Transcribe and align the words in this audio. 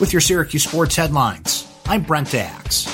With 0.00 0.12
your 0.12 0.20
Syracuse 0.20 0.62
sports 0.62 0.94
headlines, 0.94 1.66
I'm 1.84 2.04
Brent 2.04 2.32
Axe. 2.32 2.86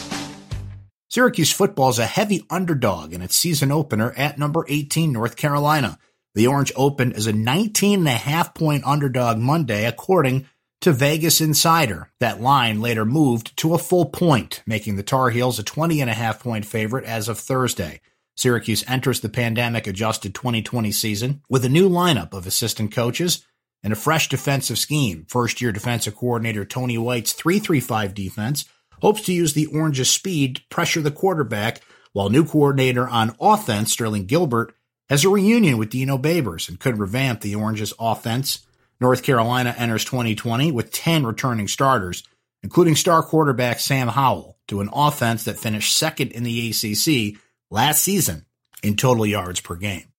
Syracuse 1.11 1.53
football 1.53 1.91
is 1.91 1.99
a 1.99 2.07
heavy 2.07 2.47
underdog 2.49 3.13
in 3.13 3.21
its 3.21 3.37
season 3.37 3.71
opener 3.71 4.13
at 4.17 4.39
number 4.39 4.65
18 4.67 5.13
North 5.13 5.37
Carolina. 5.37 5.99
The 6.35 6.47
Orange 6.47 6.73
opened 6.75 7.13
as 7.13 7.27
a 7.27 7.33
19 7.35 7.99
and 7.99 8.09
a 8.09 8.13
half 8.13 8.55
point 8.55 8.85
underdog 8.87 9.37
Monday, 9.37 9.85
according 9.85 10.47
to 10.81 10.93
Vegas 10.95 11.43
Insider. 11.43 12.11
That 12.21 12.41
line 12.41 12.81
later 12.81 13.05
moved 13.05 13.55
to 13.59 13.75
a 13.75 13.79
full 13.79 14.07
point, 14.07 14.63
making 14.67 14.97
the 14.97 15.03
Tar 15.03 15.29
Heels 15.29 15.59
a 15.59 15.63
20 15.63 16.01
and 16.01 16.09
a 16.09 16.15
half 16.15 16.43
point 16.43 16.65
favorite 16.65 17.05
as 17.05 17.29
of 17.29 17.39
Thursday. 17.39 18.01
Syracuse 18.35 18.83
enters 18.89 19.21
the 19.21 19.29
pandemic 19.29 19.87
adjusted 19.87 20.35
2020 20.35 20.91
season 20.91 21.43
with 21.51 21.67
a 21.67 21.69
new 21.69 21.91
lineup 21.91 22.33
of 22.33 22.47
assistant 22.47 22.93
coaches 22.93 23.45
and 23.85 23.93
a 23.93 23.97
fresh 23.97 24.29
defensive 24.29 24.79
scheme. 24.79 25.27
First 25.29 25.61
year 25.61 25.71
defensive 25.71 26.17
coordinator 26.17 26.65
Tony 26.65 26.99
White's 26.99 27.35
335 27.35 28.15
defense 28.15 28.65
hopes 29.03 29.21
to 29.23 29.33
use 29.33 29.53
the 29.53 29.67
Orange's 29.67 30.11
speed 30.11 30.57
to 30.57 30.63
pressure 30.71 31.03
the 31.03 31.11
quarterback, 31.11 31.83
while 32.13 32.31
new 32.31 32.45
coordinator 32.45 33.07
on 33.07 33.37
offense 33.39 33.93
Sterling 33.93 34.25
Gilbert 34.25 34.75
has 35.11 35.25
a 35.25 35.29
reunion 35.29 35.77
with 35.77 35.91
Dino 35.91 36.17
Babers 36.17 36.69
and 36.69 36.81
could 36.81 36.99
revamp 36.99 37.43
the 37.43 37.55
Orange's 37.55 37.93
offense 38.01 38.67
North 39.01 39.23
Carolina 39.23 39.75
enters 39.77 40.05
2020 40.05 40.73
with 40.73 40.91
10 40.91 41.27
returning 41.27 41.69
starters, 41.69 42.23
including 42.63 42.97
star 42.97 43.23
quarterback 43.23 43.81
Sam 43.81 44.09
Howell, 44.09 44.57
to 44.69 44.81
an 44.81 44.89
offense 44.93 45.45
that 45.45 45.59
finished 45.59 45.95
second 45.95 46.33
in 46.33 46.43
the 46.43 46.71
ACC 46.71 47.39
last 47.71 48.01
season 48.01 48.47
in 48.83 48.97
total 48.97 49.27
yards 49.27 49.61
per 49.61 49.77
game. 49.77 50.14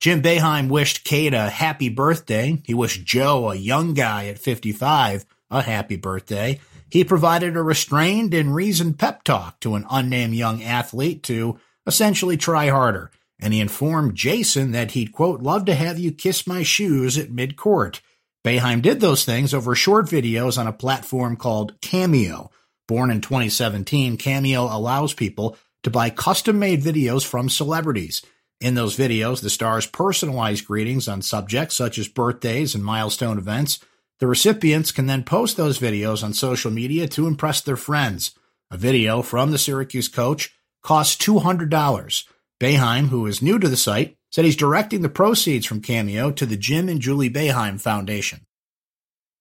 Jim 0.00 0.22
Boeheim 0.22 0.68
wished 0.68 1.04
Kate 1.04 1.34
a 1.34 1.48
happy 1.50 1.88
birthday. 1.88 2.60
He 2.64 2.74
wished 2.74 3.04
Joe, 3.04 3.50
a 3.50 3.54
young 3.54 3.94
guy 3.94 4.26
at 4.26 4.38
55, 4.38 5.24
a 5.50 5.62
happy 5.62 5.96
birthday. 5.96 6.60
He 6.90 7.04
provided 7.04 7.56
a 7.56 7.62
restrained 7.62 8.34
and 8.34 8.54
reasoned 8.54 8.98
pep 8.98 9.24
talk 9.24 9.60
to 9.60 9.74
an 9.74 9.86
unnamed 9.90 10.34
young 10.34 10.62
athlete 10.62 11.22
to 11.24 11.58
essentially 11.86 12.36
try 12.36 12.68
harder 12.68 13.10
and 13.40 13.52
he 13.52 13.60
informed 13.60 14.14
Jason 14.14 14.72
that 14.72 14.92
he'd, 14.92 15.12
quote, 15.12 15.42
love 15.42 15.64
to 15.66 15.74
have 15.74 15.98
you 15.98 16.12
kiss 16.12 16.46
my 16.46 16.62
shoes 16.62 17.18
at 17.18 17.30
mid 17.30 17.56
court. 17.56 18.00
Boeheim 18.44 18.82
did 18.82 19.00
those 19.00 19.24
things 19.24 19.54
over 19.54 19.74
short 19.74 20.06
videos 20.06 20.58
on 20.58 20.66
a 20.66 20.72
platform 20.72 21.36
called 21.36 21.80
Cameo. 21.80 22.50
Born 22.86 23.10
in 23.10 23.20
2017, 23.20 24.16
Cameo 24.16 24.64
allows 24.64 25.14
people 25.14 25.56
to 25.82 25.90
buy 25.90 26.10
custom 26.10 26.58
made 26.58 26.82
videos 26.82 27.24
from 27.24 27.48
celebrities. 27.48 28.22
In 28.64 28.76
those 28.76 28.96
videos, 28.96 29.42
the 29.42 29.50
stars 29.50 29.86
personalize 29.86 30.64
greetings 30.64 31.06
on 31.06 31.20
subjects 31.20 31.74
such 31.74 31.98
as 31.98 32.08
birthdays 32.08 32.74
and 32.74 32.82
milestone 32.82 33.36
events. 33.36 33.78
The 34.20 34.26
recipients 34.26 34.90
can 34.90 35.04
then 35.04 35.22
post 35.22 35.58
those 35.58 35.78
videos 35.78 36.24
on 36.24 36.32
social 36.32 36.70
media 36.70 37.06
to 37.08 37.26
impress 37.26 37.60
their 37.60 37.76
friends. 37.76 38.30
A 38.70 38.78
video 38.78 39.20
from 39.20 39.50
the 39.50 39.58
Syracuse 39.58 40.08
coach 40.08 40.56
costs 40.82 41.22
$200. 41.22 42.24
Boeheim, 42.58 43.08
who 43.08 43.26
is 43.26 43.42
new 43.42 43.58
to 43.58 43.68
the 43.68 43.76
site, 43.76 44.16
said 44.30 44.46
he's 44.46 44.56
directing 44.56 45.02
the 45.02 45.10
proceeds 45.10 45.66
from 45.66 45.82
Cameo 45.82 46.30
to 46.30 46.46
the 46.46 46.56
Jim 46.56 46.88
and 46.88 47.02
Julie 47.02 47.28
Boeheim 47.28 47.78
Foundation. 47.78 48.46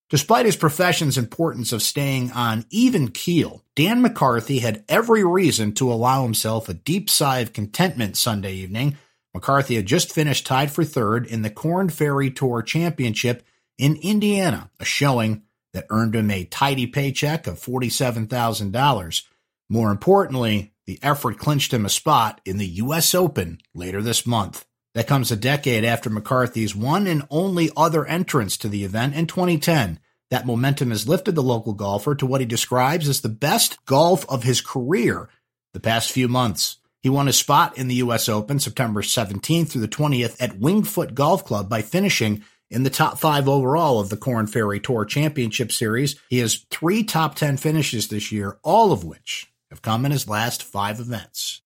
Despite 0.10 0.46
his 0.46 0.58
profession's 0.58 1.18
importance 1.18 1.72
of 1.72 1.82
staying 1.82 2.34
on 2.34 2.66
even 2.72 3.08
keel, 3.08 3.64
Dan 3.74 4.02
McCarthy 4.02 4.60
had 4.60 4.84
every 4.90 5.24
reason 5.24 5.72
to 5.76 5.94
allow 5.94 6.24
himself 6.24 6.68
a 6.68 6.74
deep 6.74 7.10
sigh 7.10 7.40
of 7.40 7.54
contentment 7.54 8.18
Sunday 8.18 8.56
evening. 8.56 8.98
McCarthy 9.34 9.76
had 9.76 9.86
just 9.86 10.12
finished 10.12 10.46
tied 10.46 10.72
for 10.72 10.84
third 10.84 11.26
in 11.26 11.42
the 11.42 11.50
Korn 11.50 11.90
Ferry 11.90 12.30
Tour 12.30 12.62
Championship 12.62 13.44
in 13.78 13.96
Indiana, 13.98 14.70
a 14.80 14.86
showing 14.86 15.44
that 15.74 15.88
earned 15.90 16.16
him 16.16 16.30
a 16.30 16.46
tidy 16.46 16.86
paycheck 16.88 17.48
of 17.48 17.60
$47,000. 17.60 19.24
More 19.70 19.92
importantly, 19.92 20.74
the 20.86 21.00
effort 21.02 21.40
clinched 21.40 21.74
him 21.74 21.86
a 21.86 21.90
spot 21.90 22.42
in 22.46 22.58
the 22.58 22.68
U.S. 22.68 23.16
Open 23.16 23.60
later 23.74 24.02
this 24.02 24.28
month. 24.28 24.66
That 24.94 25.08
comes 25.08 25.32
a 25.32 25.36
decade 25.36 25.84
after 25.84 26.12
McCarthy's 26.12 26.76
one 26.76 27.08
and 27.08 27.26
only 27.32 27.72
other 27.76 28.06
entrance 28.06 28.58
to 28.58 28.68
the 28.68 28.84
event 28.84 29.16
in 29.16 29.26
2010. 29.26 30.00
That 30.30 30.46
momentum 30.46 30.92
has 30.92 31.08
lifted 31.08 31.34
the 31.34 31.42
local 31.42 31.74
golfer 31.74 32.14
to 32.16 32.26
what 32.28 32.42
he 32.42 32.46
describes 32.46 33.10
as 33.10 33.22
the 33.22 33.30
best 33.30 33.84
golf 33.86 34.30
of 34.30 34.44
his 34.44 34.62
career 34.62 35.30
the 35.74 35.80
past 35.80 36.12
few 36.12 36.28
months. 36.28 36.78
He 37.04 37.10
won 37.10 37.28
his 37.28 37.38
spot 37.38 37.78
in 37.78 37.90
the 37.90 37.96
U.S. 37.96 38.30
Open 38.30 38.60
September 38.60 39.02
17th 39.02 39.70
through 39.70 39.82
the 39.82 39.90
20th 39.90 40.42
at 40.42 40.58
Winged 40.58 40.88
Foot 40.88 41.14
Golf 41.14 41.44
Club 41.44 41.68
by 41.68 41.82
finishing 41.82 42.46
in 42.72 42.84
the 42.84 42.90
top 42.90 43.20
five 43.20 43.50
overall 43.50 44.00
of 44.00 44.08
the 44.08 44.16
Korn 44.16 44.48
Ferry 44.48 44.80
Tour 44.80 45.04
Championship 45.04 45.74
Series. 45.74 46.16
He 46.30 46.40
has 46.40 46.66
three 46.72 47.04
top 47.04 47.36
10 47.36 47.58
finishes 47.58 48.08
this 48.08 48.32
year, 48.32 48.58
all 48.64 48.94
of 48.94 49.04
which 49.04 49.52
have 49.70 49.82
come 49.82 50.06
in 50.06 50.14
his 50.14 50.30
last 50.30 50.64
five 50.64 51.02
events. 51.02 51.62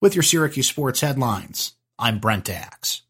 With 0.00 0.14
your 0.14 0.22
Syracuse 0.22 0.68
sports 0.68 1.00
headlines, 1.00 1.74
I'm 1.98 2.20
Brent 2.20 2.48
Axe. 2.48 3.02